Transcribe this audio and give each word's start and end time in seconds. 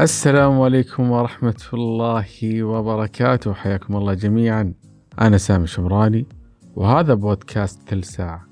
السلام 0.00 0.60
عليكم 0.60 1.10
ورحمة 1.10 1.62
الله 1.74 2.62
وبركاته. 2.62 3.52
حياكم 3.52 3.96
الله 3.96 4.14
جميعا. 4.14 4.74
أنا 5.20 5.38
سامي 5.38 5.66
شمراني 5.66 6.26
وهذا 6.76 7.14
بودكاست 7.14 7.88
كل 7.88 8.04
ساعة. 8.04 8.47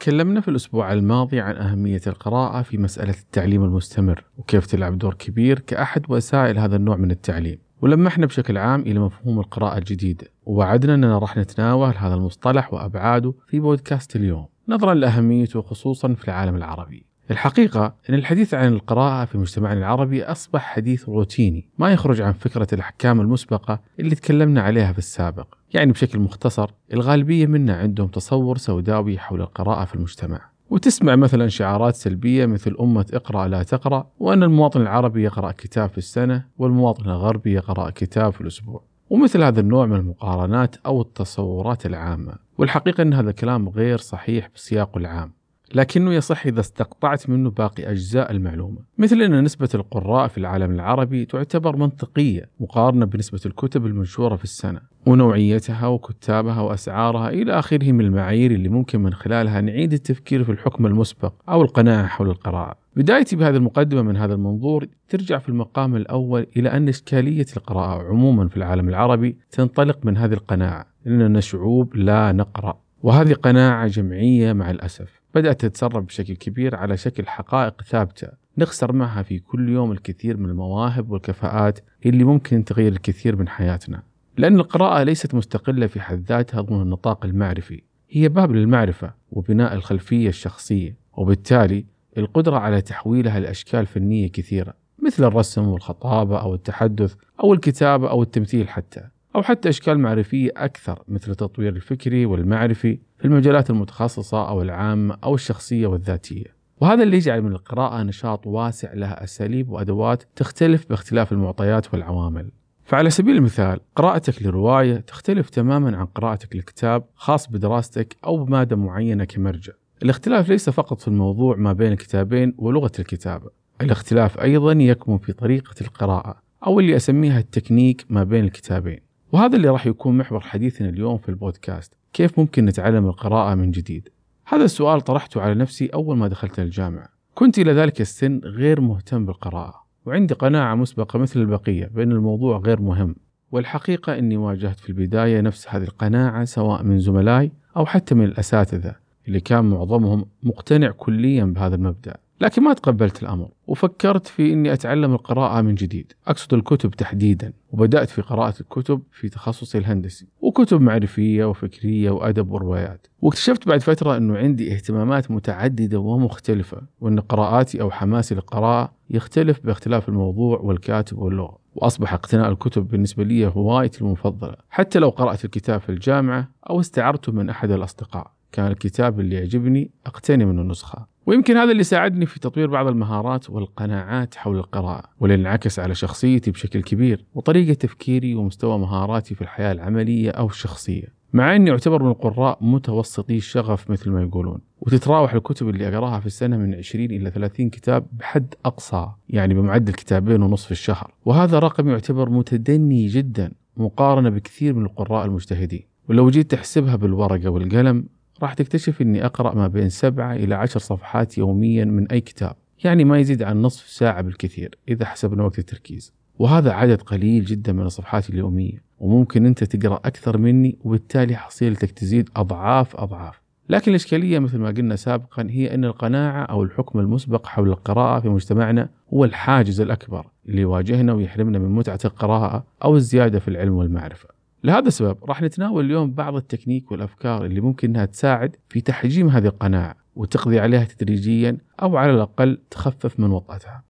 تكلمنا 0.00 0.40
في 0.40 0.48
الأسبوع 0.48 0.92
الماضي 0.92 1.40
عن 1.40 1.56
أهمية 1.56 2.00
القراءة 2.06 2.62
في 2.62 2.78
مسألة 2.78 3.14
التعليم 3.20 3.64
المستمر 3.64 4.24
وكيف 4.38 4.66
تلعب 4.66 4.98
دور 4.98 5.14
كبير 5.14 5.58
كأحد 5.58 6.02
وسائل 6.08 6.58
هذا 6.58 6.76
النوع 6.76 6.96
من 6.96 7.10
التعليم. 7.10 7.58
ولمحنا 7.82 8.26
بشكل 8.26 8.58
عام 8.58 8.80
إلى 8.80 8.98
مفهوم 8.98 9.38
القراءة 9.40 9.78
الجديدة 9.78 10.26
ووعدنا 10.46 10.94
أننا 10.94 11.18
راح 11.18 11.36
نتناول 11.36 11.94
هذا 11.96 12.14
المصطلح 12.14 12.74
وأبعاده 12.74 13.34
في 13.46 13.60
بودكاست 13.60 14.16
اليوم. 14.16 14.46
نظرا 14.68 14.94
لأهميته 14.94 15.62
خصوصا 15.62 16.14
في 16.14 16.24
العالم 16.24 16.56
العربي. 16.56 17.07
الحقيقة 17.30 17.94
أن 18.10 18.14
الحديث 18.14 18.54
عن 18.54 18.72
القراءة 18.72 19.24
في 19.24 19.38
مجتمعنا 19.38 19.78
العربي 19.78 20.24
أصبح 20.24 20.62
حديث 20.62 21.08
روتيني 21.08 21.68
ما 21.78 21.92
يخرج 21.92 22.20
عن 22.20 22.32
فكرة 22.32 22.66
الأحكام 22.72 23.20
المسبقة 23.20 23.80
اللي 24.00 24.14
تكلمنا 24.14 24.62
عليها 24.62 24.92
في 24.92 24.98
السابق. 24.98 25.46
يعني 25.74 25.92
بشكل 25.92 26.18
مختصر 26.18 26.70
الغالبية 26.92 27.46
منا 27.46 27.76
عندهم 27.76 28.08
تصور 28.08 28.58
سوداوي 28.58 29.18
حول 29.18 29.40
القراءة 29.40 29.84
في 29.84 29.94
المجتمع. 29.94 30.40
وتسمع 30.70 31.16
مثلا 31.16 31.48
شعارات 31.48 31.94
سلبية 31.94 32.46
مثل 32.46 32.76
أمة 32.80 33.06
اقرأ 33.12 33.48
لا 33.48 33.62
تقرأ 33.62 34.06
وأن 34.18 34.42
المواطن 34.42 34.80
العربي 34.80 35.22
يقرأ 35.22 35.52
كتاب 35.52 35.88
في 35.88 35.98
السنة 35.98 36.44
والمواطن 36.58 37.04
الغربي 37.04 37.52
يقرأ 37.52 37.90
كتاب 37.90 38.32
في 38.32 38.40
الأسبوع. 38.40 38.82
ومثل 39.10 39.42
هذا 39.42 39.60
النوع 39.60 39.86
من 39.86 39.96
المقارنات 39.96 40.76
أو 40.86 41.00
التصورات 41.00 41.86
العامة. 41.86 42.34
والحقيقة 42.58 43.02
أن 43.02 43.14
هذا 43.14 43.30
الكلام 43.30 43.68
غير 43.68 43.98
صحيح 43.98 44.50
بسياقه 44.54 44.98
العام. 44.98 45.37
لكنه 45.74 46.14
يصح 46.14 46.46
إذا 46.46 46.60
استقطعت 46.60 47.30
منه 47.30 47.50
باقي 47.50 47.90
أجزاء 47.90 48.30
المعلومة. 48.30 48.78
مثل 48.98 49.22
أن 49.22 49.44
نسبة 49.44 49.68
القراء 49.74 50.28
في 50.28 50.38
العالم 50.38 50.70
العربي 50.70 51.24
تعتبر 51.24 51.76
منطقية 51.76 52.50
مقارنة 52.60 53.06
بنسبة 53.06 53.40
الكتب 53.46 53.86
المنشورة 53.86 54.36
في 54.36 54.44
السنة. 54.44 54.80
ونوعيتها 55.06 55.86
وكتابها 55.86 56.60
وأسعارها 56.60 57.28
إلى 57.28 57.58
آخره 57.58 57.92
من 57.92 58.04
المعايير 58.04 58.50
اللي 58.50 58.68
ممكن 58.68 59.02
من 59.02 59.14
خلالها 59.14 59.60
نعيد 59.60 59.92
التفكير 59.92 60.44
في 60.44 60.52
الحكم 60.52 60.86
المسبق 60.86 61.32
أو 61.48 61.62
القناعة 61.62 62.06
حول 62.06 62.28
القراءة. 62.28 62.74
بدايتي 62.96 63.36
بهذه 63.36 63.56
المقدمة 63.56 64.02
من 64.02 64.16
هذا 64.16 64.34
المنظور 64.34 64.86
ترجع 65.08 65.38
في 65.38 65.48
المقام 65.48 65.96
الأول 65.96 66.46
إلى 66.56 66.68
أن 66.68 66.88
إشكالية 66.88 67.46
القراءة 67.56 68.02
عموما 68.02 68.48
في 68.48 68.56
العالم 68.56 68.88
العربي 68.88 69.36
تنطلق 69.50 70.06
من 70.06 70.16
هذه 70.16 70.32
القناعة 70.32 70.86
أننا 71.06 71.40
شعوب 71.40 71.96
لا 71.96 72.32
نقرأ. 72.32 72.80
وهذه 73.02 73.32
قناعة 73.32 73.86
جمعية 73.86 74.52
مع 74.52 74.70
الأسف. 74.70 75.17
بدأت 75.34 75.60
تتسرب 75.60 76.06
بشكل 76.06 76.36
كبير 76.36 76.76
على 76.76 76.96
شكل 76.96 77.26
حقائق 77.26 77.82
ثابتة. 77.82 78.28
نخسر 78.58 78.92
معها 78.92 79.22
في 79.22 79.38
كل 79.38 79.68
يوم 79.68 79.92
الكثير 79.92 80.36
من 80.36 80.50
المواهب 80.50 81.10
والكفاءات 81.10 81.78
اللي 82.06 82.24
ممكن 82.24 82.64
تغير 82.64 82.92
الكثير 82.92 83.36
من 83.36 83.48
حياتنا. 83.48 84.02
لأن 84.36 84.56
القراءة 84.56 85.02
ليست 85.02 85.34
مستقلة 85.34 85.86
في 85.86 86.00
حد 86.00 86.24
ذاتها 86.28 86.60
ضمن 86.60 86.82
النطاق 86.82 87.24
المعرفي. 87.24 87.82
هي 88.10 88.28
باب 88.28 88.52
للمعرفة 88.52 89.14
وبناء 89.30 89.74
الخلفية 89.74 90.28
الشخصية 90.28 90.96
وبالتالي 91.12 91.84
القدرة 92.18 92.56
على 92.56 92.80
تحويلها 92.80 93.40
لأشكال 93.40 93.86
فنية 93.86 94.28
كثيرة 94.28 94.74
مثل 95.02 95.24
الرسم 95.24 95.68
والخطابة 95.68 96.40
أو 96.40 96.54
التحدث 96.54 97.14
أو 97.40 97.52
الكتابة 97.52 98.10
أو 98.10 98.22
التمثيل 98.22 98.68
حتى 98.68 99.08
أو 99.36 99.42
حتى 99.42 99.68
أشكال 99.68 99.98
معرفية 99.98 100.50
أكثر 100.56 101.02
مثل 101.08 101.30
التطوير 101.30 101.76
الفكري 101.76 102.26
والمعرفي 102.26 102.98
في 103.18 103.24
المجالات 103.24 103.70
المتخصصة 103.70 104.48
أو 104.48 104.62
العامة 104.62 105.18
أو 105.24 105.34
الشخصية 105.34 105.86
والذاتية. 105.86 106.58
وهذا 106.80 107.02
اللي 107.02 107.16
يجعل 107.16 107.42
من 107.42 107.52
القراءة 107.52 108.02
نشاط 108.02 108.46
واسع 108.46 108.92
لها 108.92 109.24
أساليب 109.24 109.70
وأدوات 109.70 110.22
تختلف 110.36 110.88
باختلاف 110.88 111.32
المعطيات 111.32 111.94
والعوامل. 111.94 112.50
فعلى 112.84 113.10
سبيل 113.10 113.36
المثال 113.36 113.80
قراءتك 113.96 114.42
لرواية 114.42 114.96
تختلف 114.96 115.50
تماما 115.50 115.96
عن 115.96 116.06
قراءتك 116.06 116.56
لكتاب 116.56 117.04
خاص 117.14 117.50
بدراستك 117.50 118.16
أو 118.24 118.44
بمادة 118.44 118.76
معينة 118.76 119.24
كمرجع. 119.24 119.72
الاختلاف 120.02 120.48
ليس 120.48 120.70
فقط 120.70 121.00
في 121.00 121.08
الموضوع 121.08 121.56
ما 121.56 121.72
بين 121.72 121.92
الكتابين 121.92 122.54
ولغة 122.58 122.92
الكتابة. 122.98 123.50
الاختلاف 123.80 124.40
أيضا 124.40 124.72
يكمن 124.72 125.18
في 125.18 125.32
طريقة 125.32 125.74
القراءة 125.80 126.36
أو 126.66 126.80
اللي 126.80 126.96
أسميها 126.96 127.38
التكنيك 127.38 128.04
ما 128.08 128.24
بين 128.24 128.44
الكتابين. 128.44 129.00
وهذا 129.32 129.56
اللي 129.56 129.68
راح 129.68 129.86
يكون 129.86 130.18
محور 130.18 130.40
حديثنا 130.40 130.88
اليوم 130.88 131.18
في 131.18 131.28
البودكاست. 131.28 131.97
كيف 132.12 132.38
ممكن 132.38 132.64
نتعلم 132.64 133.06
القراءة 133.06 133.54
من 133.54 133.70
جديد؟ 133.70 134.08
هذا 134.44 134.64
السؤال 134.64 135.00
طرحته 135.00 135.40
على 135.40 135.54
نفسي 135.54 135.86
أول 135.86 136.16
ما 136.16 136.28
دخلت 136.28 136.58
الجامعة. 136.58 137.08
كنت 137.34 137.58
إلى 137.58 137.72
ذلك 137.72 138.00
السن 138.00 138.40
غير 138.44 138.80
مهتم 138.80 139.26
بالقراءة 139.26 139.84
وعندي 140.06 140.34
قناعة 140.34 140.74
مسبقة 140.74 141.18
مثل 141.18 141.40
البقية 141.40 141.86
بأن 141.86 142.12
الموضوع 142.12 142.58
غير 142.58 142.80
مهم. 142.80 143.16
والحقيقة 143.52 144.18
أني 144.18 144.36
واجهت 144.36 144.80
في 144.80 144.88
البداية 144.88 145.40
نفس 145.40 145.66
هذه 145.68 145.82
القناعة 145.82 146.44
سواء 146.44 146.82
من 146.82 146.98
زملائي 146.98 147.52
أو 147.76 147.86
حتى 147.86 148.14
من 148.14 148.24
الأساتذة 148.24 148.94
اللي 149.28 149.40
كان 149.40 149.64
معظمهم 149.64 150.26
مقتنع 150.42 150.90
كليا 150.90 151.44
بهذا 151.44 151.74
المبدأ. 151.74 152.16
لكن 152.40 152.62
ما 152.62 152.72
تقبلت 152.72 153.22
الأمر 153.22 153.48
وفكرت 153.66 154.26
في 154.26 154.52
أني 154.52 154.72
أتعلم 154.72 155.12
القراءة 155.12 155.60
من 155.60 155.74
جديد. 155.74 156.12
أقصد 156.26 156.54
الكتب 156.54 156.90
تحديدا 156.90 157.52
وبدأت 157.70 158.10
في 158.10 158.22
قراءة 158.22 158.54
الكتب 158.60 159.02
في 159.12 159.28
تخصصي 159.28 159.78
الهندسي. 159.78 160.26
وكتب 160.40 160.80
معرفية 160.80 161.44
وفكرية 161.44 162.10
وأدب 162.10 162.50
وروايات. 162.50 163.06
واكتشفت 163.20 163.68
بعد 163.68 163.80
فترة 163.80 164.16
أنه 164.16 164.36
عندي 164.36 164.74
اهتمامات 164.74 165.30
متعددة 165.30 165.98
ومختلفة 165.98 166.82
وأن 167.00 167.20
قراءاتي 167.20 167.80
أو 167.80 167.90
حماسي 167.90 168.34
للقراءة 168.34 168.92
يختلف 169.10 169.60
باختلاف 169.66 170.08
الموضوع 170.08 170.58
والكاتب 170.58 171.18
واللغة. 171.18 171.58
وأصبح 171.74 172.12
اقتناء 172.14 172.50
الكتب 172.50 172.88
بالنسبة 172.88 173.24
لي 173.24 173.46
هوايتي 173.46 174.00
المفضلة. 174.00 174.56
حتى 174.70 174.98
لو 174.98 175.08
قرأت 175.08 175.44
الكتاب 175.44 175.80
في 175.80 175.88
الجامعة 175.88 176.48
أو 176.70 176.80
استعرته 176.80 177.32
من 177.32 177.50
أحد 177.50 177.70
الأصدقاء 177.70 178.32
كان 178.52 178.66
الكتاب 178.66 179.20
اللي 179.20 179.36
يعجبني 179.36 179.90
أقتني 180.06 180.44
منه 180.44 180.62
نسخة. 180.62 181.06
ويمكن 181.28 181.56
هذا 181.56 181.72
اللي 181.72 181.82
ساعدني 181.82 182.26
في 182.26 182.40
تطوير 182.40 182.70
بعض 182.70 182.86
المهارات 182.86 183.50
والقناعات 183.50 184.34
حول 184.34 184.58
القراءة 184.58 185.04
واللي 185.20 185.34
انعكس 185.34 185.78
على 185.78 185.94
شخصيتي 185.94 186.50
بشكل 186.50 186.82
كبير 186.82 187.24
وطريقة 187.34 187.74
تفكيري 187.74 188.34
ومستوى 188.34 188.78
مهاراتي 188.78 189.34
في 189.34 189.42
الحياة 189.42 189.72
العملية 189.72 190.30
أو 190.30 190.46
الشخصية. 190.46 191.04
مع 191.32 191.56
أني 191.56 191.70
أعتبر 191.70 192.02
من 192.02 192.10
القراء 192.10 192.58
متوسطي 192.60 193.36
الشغف 193.36 193.90
مثل 193.90 194.10
ما 194.10 194.22
يقولون 194.22 194.60
وتتراوح 194.80 195.34
الكتب 195.34 195.68
اللي 195.68 195.88
أقراها 195.88 196.20
في 196.20 196.26
السنة 196.26 196.56
من 196.56 196.74
20 196.74 197.04
إلى 197.04 197.30
30 197.30 197.70
كتاب 197.70 198.06
بحد 198.12 198.54
أقصى 198.64 199.08
يعني 199.28 199.54
بمعدل 199.54 199.92
كتابين 199.92 200.42
ونصف 200.42 200.66
في 200.66 200.72
الشهر. 200.72 201.14
وهذا 201.24 201.58
رقم 201.58 201.88
يعتبر 201.88 202.30
متدني 202.30 203.06
جدا 203.06 203.52
مقارنة 203.76 204.30
بكثير 204.30 204.74
من 204.74 204.84
القراء 204.84 205.24
المجتهدين. 205.26 205.82
ولو 206.08 206.30
جيت 206.30 206.50
تحسبها 206.50 206.96
بالورقة 206.96 207.48
والقلم 207.48 208.04
راح 208.42 208.54
تكتشف 208.54 209.02
إني 209.02 209.26
أقرأ 209.26 209.54
ما 209.54 209.66
بين 209.66 209.88
سبعة 209.88 210.32
إلى 210.32 210.54
عشر 210.54 210.80
صفحات 210.80 211.38
يوميا 211.38 211.84
من 211.84 212.10
أي 212.10 212.20
كتاب 212.20 212.56
يعني 212.84 213.04
ما 213.04 213.18
يزيد 213.18 213.42
عن 213.42 213.62
نصف 213.62 213.88
ساعة 213.88 214.22
بالكثير 214.22 214.78
إذا 214.88 215.04
حسبنا 215.04 215.42
وقت 215.44 215.58
التركيز. 215.58 216.12
وهذا 216.38 216.72
عدد 216.72 217.02
قليل 217.02 217.44
جدا 217.44 217.72
من 217.72 217.82
الصفحات 217.82 218.30
اليومية 218.30 218.82
وممكن 218.98 219.46
أنت 219.46 219.64
تقرأ 219.64 220.00
أكثر 220.04 220.38
مني 220.38 220.78
وبالتالي 220.84 221.36
حصيلتك 221.36 221.90
تزيد 221.90 222.30
أضعاف 222.36 222.96
أضعاف. 222.96 223.40
لكن 223.68 223.90
الإشكالية 223.90 224.38
مثل 224.38 224.58
ما 224.58 224.68
قلنا 224.68 224.96
سابقا 224.96 225.46
هي 225.50 225.74
أن 225.74 225.84
القناعة 225.84 226.42
أو 226.44 226.62
الحكم 226.62 226.98
المسبق 226.98 227.46
حول 227.46 227.68
القراءة 227.68 228.20
في 228.20 228.28
مجتمعنا 228.28 228.88
هو 229.14 229.24
الحاجز 229.24 229.80
الأكبر 229.80 230.26
اللي 230.48 230.62
يواجهنا 230.62 231.12
ويحرمنا 231.12 231.58
من 231.58 231.68
متعة 231.68 231.98
القراءة 232.04 232.64
أو 232.84 232.96
الزيادة 232.96 233.38
في 233.38 233.48
العلم 233.48 233.74
والمعرفة. 233.74 234.37
لهذا 234.64 234.88
السبب 234.88 235.24
راح 235.24 235.42
نتناول 235.42 235.84
اليوم 235.84 236.12
بعض 236.12 236.36
التكنيك 236.36 236.92
والأفكار 236.92 237.44
اللي 237.44 237.60
ممكن 237.60 237.88
إنها 237.88 238.04
تساعد 238.04 238.56
في 238.68 238.80
تحجيم 238.80 239.28
هذه 239.28 239.46
القناعة 239.46 239.94
وتقضي 240.16 240.60
عليها 240.60 240.84
تدريجيا 240.84 241.58
أو 241.82 241.96
على 241.96 242.12
الأقل 242.14 242.62
تخفف 242.70 243.20
من 243.20 243.30
وطأتها. 243.30 243.87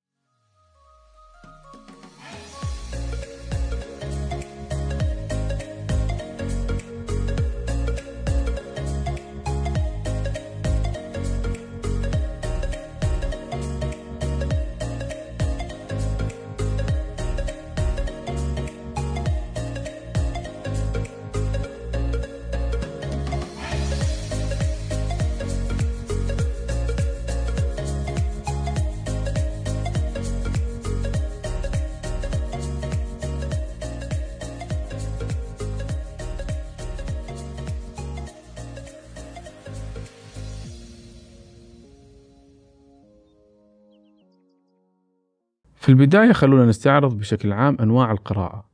في 45.85 45.91
البداية 45.91 46.31
خلونا 46.31 46.65
نستعرض 46.65 47.17
بشكل 47.17 47.53
عام 47.53 47.77
أنواع 47.81 48.11
القراءة. 48.11 48.65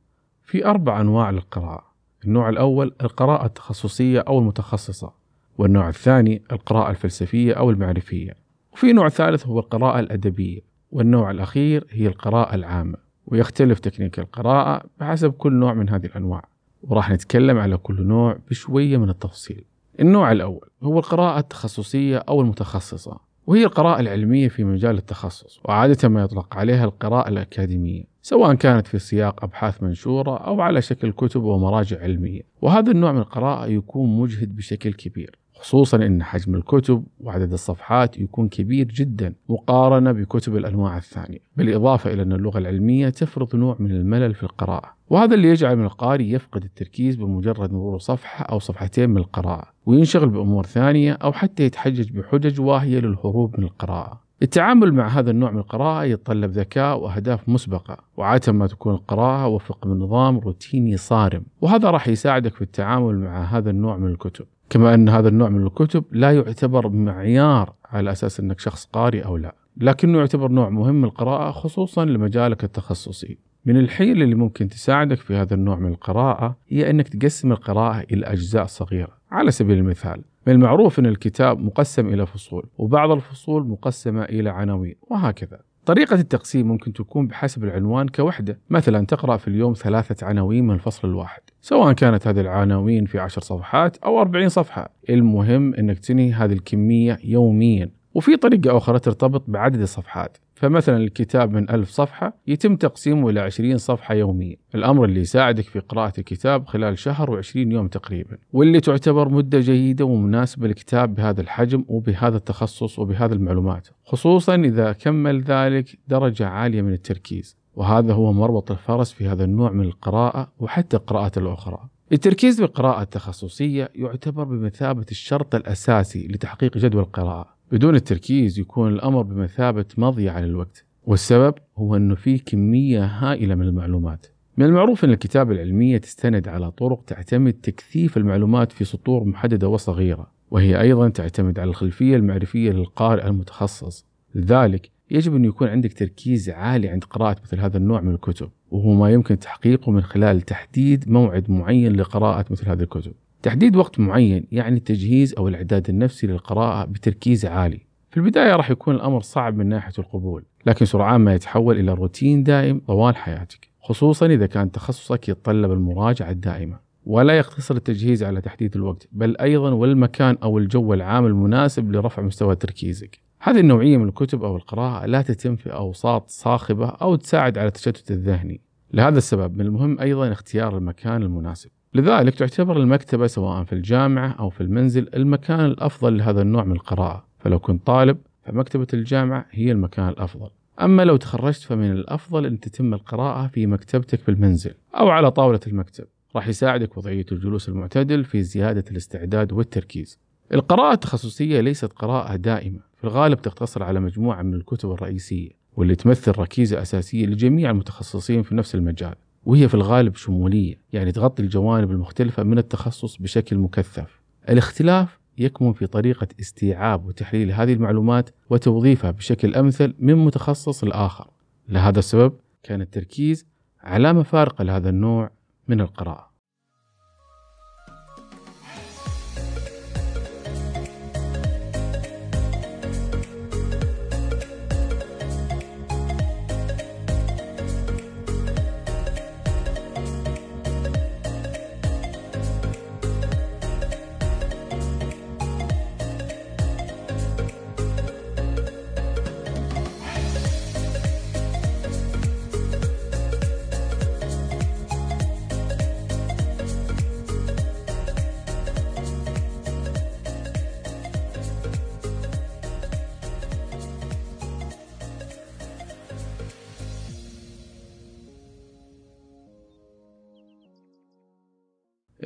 في 0.44 0.66
أربع 0.66 1.00
أنواع 1.00 1.30
للقراءة. 1.30 1.84
النوع 2.24 2.48
الأول 2.48 2.94
القراءة 3.02 3.46
التخصصية 3.46 4.20
أو 4.20 4.38
المتخصصة 4.38 5.12
والنوع 5.58 5.88
الثاني 5.88 6.42
القراءة 6.52 6.90
الفلسفية 6.90 7.54
أو 7.54 7.70
المعرفية. 7.70 8.36
وفي 8.72 8.92
نوع 8.92 9.08
ثالث 9.08 9.46
هو 9.46 9.58
القراءة 9.58 10.00
الأدبية 10.00 10.60
والنوع 10.92 11.30
الأخير 11.30 11.86
هي 11.90 12.06
القراءة 12.06 12.54
العامة. 12.54 12.98
ويختلف 13.26 13.78
تكنيك 13.78 14.18
القراءة 14.18 14.82
بحسب 15.00 15.32
كل 15.32 15.52
نوع 15.52 15.74
من 15.74 15.88
هذه 15.88 16.06
الأنواع. 16.06 16.44
وراح 16.82 17.10
نتكلم 17.10 17.58
على 17.58 17.76
كل 17.76 18.02
نوع 18.02 18.38
بشوية 18.50 18.96
من 18.96 19.10
التفصيل. 19.10 19.64
النوع 20.00 20.32
الأول 20.32 20.68
هو 20.82 20.98
القراءة 20.98 21.38
التخصصية 21.38 22.18
أو 22.18 22.40
المتخصصة. 22.40 23.31
وهي 23.46 23.64
القراءة 23.64 24.00
العلمية 24.00 24.48
في 24.48 24.64
مجال 24.64 24.98
التخصص 24.98 25.60
وعادة 25.64 26.08
ما 26.08 26.22
يطلق 26.22 26.56
عليها 26.56 26.84
القراءة 26.84 27.28
الأكاديمية 27.28 28.12
سواء 28.22 28.54
كانت 28.54 28.86
في 28.86 28.98
سياق 28.98 29.44
أبحاث 29.44 29.82
منشورة 29.82 30.36
أو 30.36 30.60
على 30.60 30.82
شكل 30.82 31.12
كتب 31.12 31.42
ومراجع 31.42 32.00
علمية. 32.02 32.42
وهذا 32.62 32.90
النوع 32.90 33.12
من 33.12 33.18
القراءة 33.18 33.66
يكون 33.66 34.20
مجهد 34.20 34.56
بشكل 34.56 34.92
كبير. 34.92 35.38
خصوصا 35.62 35.96
إن 35.96 36.22
حجم 36.22 36.54
الكتب 36.54 37.04
وعدد 37.20 37.52
الصفحات 37.52 38.18
يكون 38.18 38.48
كبير 38.48 38.86
جدا 38.86 39.34
مقارنة 39.48 40.12
بكتب 40.12 40.56
الأنواع 40.56 40.96
الثانية، 40.96 41.38
بالإضافة 41.56 42.12
إلى 42.12 42.22
أن 42.22 42.32
اللغة 42.32 42.58
العلمية 42.58 43.08
تفرض 43.08 43.56
نوع 43.56 43.76
من 43.78 43.90
الملل 43.90 44.34
في 44.34 44.42
القراءة، 44.42 44.94
وهذا 45.10 45.34
اللي 45.34 45.48
يجعل 45.48 45.76
من 45.76 45.84
القارئ 45.84 46.24
يفقد 46.24 46.64
التركيز 46.64 47.16
بمجرد 47.16 47.72
مرور 47.72 47.98
صفحة 47.98 48.44
أو 48.44 48.58
صفحتين 48.58 49.10
من 49.10 49.16
القراءة، 49.16 49.64
وينشغل 49.86 50.28
بأمور 50.28 50.66
ثانية 50.66 51.12
أو 51.12 51.32
حتى 51.32 51.62
يتحجج 51.62 52.10
بحجج 52.18 52.60
واهية 52.60 52.98
للهروب 52.98 53.58
من 53.58 53.64
القراءة. 53.64 54.22
التعامل 54.42 54.94
مع 54.94 55.08
هذا 55.08 55.30
النوع 55.30 55.50
من 55.50 55.58
القراءة 55.58 56.04
يتطلب 56.04 56.50
ذكاء 56.50 57.00
وأهداف 57.00 57.48
مسبقة 57.48 57.96
وعادة 58.16 58.52
ما 58.52 58.66
تكون 58.66 58.94
القراءة 58.94 59.46
وفق 59.46 59.86
من 59.86 59.98
نظام 59.98 60.38
روتيني 60.38 60.96
صارم 60.96 61.42
وهذا 61.60 61.90
راح 61.90 62.08
يساعدك 62.08 62.54
في 62.54 62.62
التعامل 62.62 63.18
مع 63.18 63.44
هذا 63.44 63.70
النوع 63.70 63.96
من 63.96 64.08
الكتب 64.08 64.44
كما 64.72 64.94
أن 64.94 65.08
هذا 65.08 65.28
النوع 65.28 65.48
من 65.48 65.66
الكتب 65.66 66.04
لا 66.12 66.32
يعتبر 66.32 66.88
معيار 66.88 67.74
على 67.84 68.12
أساس 68.12 68.40
أنك 68.40 68.60
شخص 68.60 68.86
قارئ 68.92 69.24
أو 69.24 69.36
لا 69.36 69.54
لكنه 69.76 70.18
يعتبر 70.18 70.48
نوع 70.48 70.68
مهم 70.68 70.94
من 70.94 71.04
القراءة 71.04 71.50
خصوصا 71.50 72.04
لمجالك 72.04 72.64
التخصصي. 72.64 73.38
من 73.64 73.76
الحيل 73.76 74.22
اللي 74.22 74.34
ممكن 74.34 74.68
تساعدك 74.68 75.18
في 75.18 75.34
هذا 75.34 75.54
النوع 75.54 75.76
من 75.76 75.88
القراءة 75.92 76.56
هي 76.68 76.90
أنك 76.90 77.08
تقسم 77.08 77.52
القراءة 77.52 78.04
إلى 78.12 78.26
أجزاء 78.26 78.66
صغيرة. 78.66 79.12
على 79.30 79.50
سبيل 79.50 79.78
المثال 79.78 80.22
من 80.46 80.52
المعروف 80.52 80.98
أن 80.98 81.06
الكتاب 81.06 81.58
مقسم 81.58 82.08
إلى 82.08 82.26
فصول 82.26 82.64
وبعض 82.78 83.10
الفصول 83.10 83.68
مقسمة 83.68 84.22
إلى 84.22 84.50
عناوين 84.50 84.94
وهكذا. 85.02 85.60
طريقة 85.86 86.14
التقسيم 86.14 86.68
ممكن 86.68 86.92
تكون 86.92 87.26
بحسب 87.26 87.64
العنوان 87.64 88.08
كوحدة. 88.08 88.58
مثلا 88.70 89.06
تقرأ 89.06 89.36
في 89.36 89.48
اليوم 89.48 89.72
ثلاثة 89.72 90.26
عناوين 90.26 90.66
من 90.66 90.74
الفصل 90.74 91.08
الواحد 91.08 91.42
سواء 91.60 91.92
كانت 91.92 92.26
هذه 92.26 92.40
العناوين 92.40 93.04
في 93.04 93.18
عشر 93.18 93.40
صفحات 93.40 93.96
أو 93.96 94.20
أربعين 94.20 94.48
صفحة. 94.48 94.90
المهم 95.10 95.74
أنك 95.74 95.98
تنهي 95.98 96.32
هذه 96.32 96.52
الكمية 96.52 97.18
يوميا 97.24 97.90
وفي 98.14 98.36
طريقة 98.36 98.76
أخرى 98.76 98.98
ترتبط 98.98 99.44
بعدد 99.48 99.80
الصفحات. 99.80 100.38
فمثلا 100.62 100.96
الكتاب 100.96 101.50
من 101.50 101.70
ألف 101.70 101.90
صفحة 101.90 102.36
يتم 102.46 102.76
تقسيمه 102.76 103.30
إلى 103.30 103.40
20 103.40 103.78
صفحة 103.78 104.14
يوميا. 104.14 104.56
الأمر 104.74 105.04
اللي 105.04 105.20
يساعدك 105.20 105.64
في 105.64 105.78
قراءة 105.78 106.12
الكتاب 106.18 106.66
خلال 106.66 106.98
شهر 106.98 107.42
و20 107.42 107.56
يوم 107.56 107.88
تقريبا 107.88 108.38
واللي 108.52 108.80
تعتبر 108.80 109.28
مدة 109.28 109.60
جيدة 109.60 110.04
ومناسبة 110.04 110.66
للكتاب 110.66 111.14
بهذا 111.14 111.40
الحجم 111.40 111.84
وبهذا 111.88 112.36
التخصص 112.36 112.98
وبهذه 112.98 113.32
المعلومات 113.32 113.88
خصوصا 114.04 114.54
إذا 114.54 114.92
كمل 114.92 115.42
ذلك 115.42 115.98
درجة 116.08 116.46
عالية 116.46 116.82
من 116.82 116.92
التركيز. 116.92 117.56
وهذا 117.74 118.12
هو 118.12 118.32
مربط 118.32 118.70
الفرس 118.70 119.12
في 119.12 119.28
هذا 119.28 119.44
النوع 119.44 119.70
من 119.70 119.84
القراءة 119.84 120.52
وحتى 120.58 120.96
القراءات 120.96 121.38
الأخرى. 121.38 121.88
التركيز 122.12 122.60
بالقراءة 122.60 123.02
التخصصية 123.02 123.90
يعتبر 123.94 124.44
بمثابة 124.44 125.06
الشرط 125.10 125.54
الأساسي 125.54 126.28
لتحقيق 126.28 126.78
جدول 126.78 127.02
القراءة. 127.02 127.54
بدون 127.72 127.94
التركيز 127.94 128.58
يكون 128.58 128.92
الأمر 128.92 129.22
بمثابة 129.22 129.84
مضيعة 129.98 130.40
للوقت 130.40 130.84
والسبب 131.04 131.54
هو 131.76 131.96
أنه 131.96 132.14
في 132.14 132.38
كمية 132.38 133.04
هائلة 133.04 133.54
من 133.54 133.62
المعلومات. 133.62 134.26
من 134.56 134.66
المعروف 134.66 135.04
أن 135.04 135.10
الكتابة 135.10 135.52
العلمية 135.54 135.98
تستند 135.98 136.48
على 136.48 136.70
طرق 136.70 137.04
تعتمد 137.04 137.52
تكثيف 137.52 138.16
المعلومات 138.16 138.72
في 138.72 138.84
سطور 138.84 139.24
محددة 139.24 139.68
وصغيرة 139.68 140.30
وهي 140.50 140.80
أيضا 140.80 141.08
تعتمد 141.08 141.58
على 141.58 141.70
الخلفية 141.70 142.16
المعرفية 142.16 142.70
للقارئ 142.70 143.26
المتخصص. 143.26 144.06
لذلك 144.34 144.90
يجب 145.10 145.36
أن 145.36 145.44
يكون 145.44 145.68
عندك 145.68 145.92
تركيز 145.92 146.50
عالي 146.50 146.88
عند 146.88 147.04
قراءة 147.04 147.36
مثل 147.42 147.60
هذا 147.60 147.76
النوع 147.76 148.00
من 148.00 148.14
الكتب 148.14 148.50
وهو 148.70 148.94
ما 148.94 149.10
يمكن 149.10 149.38
تحقيقه 149.38 149.92
من 149.92 150.00
خلال 150.00 150.40
تحديد 150.40 151.10
موعد 151.10 151.50
معين 151.50 151.96
لقراءة 151.96 152.44
مثل 152.50 152.68
هذه 152.68 152.82
الكتب. 152.82 153.12
تحديد 153.42 153.76
وقت 153.76 154.00
معين 154.00 154.46
يعني 154.52 154.76
التجهيز 154.76 155.34
أو 155.38 155.48
الإعداد 155.48 155.88
النفسي 155.88 156.26
للقراءة 156.26 156.84
بتركيز 156.84 157.46
عالي. 157.46 157.80
في 158.10 158.16
البداية 158.16 158.56
راح 158.56 158.70
يكون 158.70 158.94
الأمر 158.94 159.20
صعب 159.20 159.56
من 159.56 159.66
ناحية 159.66 159.92
القبول 159.98 160.44
لكن 160.66 160.84
سرعان 160.84 161.20
ما 161.20 161.34
يتحول 161.34 161.78
إلى 161.78 161.94
روتين 161.94 162.42
دائم 162.42 162.80
طوال 162.86 163.16
حياتك 163.16 163.68
خصوصا 163.80 164.26
إذا 164.26 164.46
كان 164.46 164.72
تخصصك 164.72 165.28
يتطلب 165.28 165.72
المراجعة 165.72 166.30
الدائمة. 166.30 166.78
ولا 167.06 167.38
يقتصر 167.38 167.76
التجهيز 167.76 168.22
على 168.22 168.40
تحديد 168.40 168.76
الوقت 168.76 169.08
بل 169.12 169.36
أيضا 169.36 169.70
والمكان 169.70 170.36
أو 170.42 170.58
الجو 170.58 170.94
العام 170.94 171.26
المناسب 171.26 171.92
لرفع 171.92 172.22
مستوى 172.22 172.56
تركيزك. 172.56 173.20
هذه 173.40 173.60
النوعية 173.60 173.96
من 173.96 174.08
الكتب 174.08 174.44
أو 174.44 174.56
القراءة 174.56 175.06
لا 175.06 175.22
تتم 175.22 175.56
في 175.56 175.72
أوساط 175.72 176.30
صاخبة 176.30 176.86
أو 176.88 177.16
تساعد 177.16 177.58
على 177.58 177.68
التشتت 177.68 178.10
الذهني. 178.10 178.60
لهذا 178.92 179.18
السبب 179.18 179.56
من 179.56 179.60
المهم 179.60 180.00
أيضا 180.00 180.32
اختيار 180.32 180.78
المكان 180.78 181.22
المناسب. 181.22 181.70
لذلك 181.94 182.34
تعتبر 182.34 182.76
المكتبة 182.76 183.26
سواء 183.26 183.64
في 183.64 183.72
الجامعة 183.72 184.28
أو 184.28 184.50
في 184.50 184.60
المنزل 184.60 185.08
المكان 185.14 185.60
الأفضل 185.60 186.18
لهذا 186.18 186.42
النوع 186.42 186.64
من 186.64 186.72
القراءة. 186.72 187.26
فلو 187.38 187.58
كنت 187.58 187.86
طالب 187.86 188.18
فمكتبة 188.42 188.86
الجامعة 188.94 189.46
هي 189.50 189.72
المكان 189.72 190.08
الأفضل. 190.08 190.50
أما 190.80 191.04
لو 191.04 191.16
تخرجت 191.16 191.62
فمن 191.62 191.92
الأفضل 191.92 192.46
أن 192.46 192.60
تتم 192.60 192.94
القراءة 192.94 193.46
في 193.46 193.66
مكتبتك 193.66 194.20
في 194.20 194.30
المنزل 194.30 194.74
أو 194.94 195.08
على 195.08 195.30
طاولة 195.30 195.60
المكتب. 195.66 196.04
راح 196.36 196.48
يساعدك 196.48 196.96
وضعية 196.96 197.26
الجلوس 197.32 197.68
المعتدل 197.68 198.24
في 198.24 198.42
زيادة 198.42 198.84
الاستعداد 198.90 199.52
والتركيز. 199.52 200.18
القراءة 200.54 200.92
التخصصية 200.92 201.60
ليست 201.60 201.92
قراءة 201.92 202.36
دائمة. 202.36 202.80
في 202.96 203.04
الغالب 203.04 203.42
تقتصر 203.42 203.82
على 203.82 204.00
مجموعة 204.00 204.42
من 204.42 204.54
الكتب 204.54 204.90
الرئيسية 204.90 205.50
واللي 205.76 205.94
تمثل 205.94 206.32
ركيزة 206.38 206.82
أساسية 206.82 207.26
لجميع 207.26 207.70
المتخصصين 207.70 208.42
في 208.42 208.54
نفس 208.54 208.74
المجال. 208.74 209.14
وهي 209.44 209.68
في 209.68 209.74
الغالب 209.74 210.16
شمولية 210.16 210.74
يعني 210.92 211.12
تغطي 211.12 211.42
الجوانب 211.42 211.90
المختلفة 211.90 212.42
من 212.42 212.58
التخصص 212.58 213.16
بشكل 213.16 213.58
مكثف. 213.58 214.20
الاختلاف 214.48 215.18
يكمن 215.38 215.72
في 215.72 215.86
طريقة 215.86 216.28
استيعاب 216.40 217.06
وتحليل 217.06 217.52
هذه 217.52 217.72
المعلومات 217.72 218.30
وتوظيفها 218.50 219.10
بشكل 219.10 219.54
أمثل 219.54 219.94
من 219.98 220.14
متخصص 220.14 220.84
لآخر 220.84 221.30
لهذا 221.68 221.98
السبب 221.98 222.32
كان 222.62 222.80
التركيز 222.80 223.46
علامة 223.80 224.22
فارقة 224.22 224.64
لهذا 224.64 224.88
النوع 224.88 225.30
من 225.68 225.80
القراءة. 225.80 226.31